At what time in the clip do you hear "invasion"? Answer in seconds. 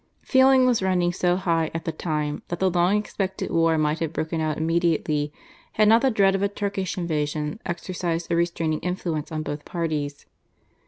6.97-7.59